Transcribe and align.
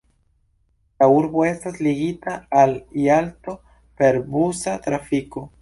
La 1.03 1.09
urbo 1.15 1.43
estas 1.49 1.77
ligita 1.89 2.35
al 2.63 2.75
Jalto 3.05 3.57
per 4.01 4.21
busa 4.35 4.79
trafiko. 4.89 5.49